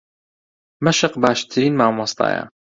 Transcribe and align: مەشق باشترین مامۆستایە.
مەشق 0.85 1.13
باشترین 1.23 1.73
مامۆستایە. 1.79 2.43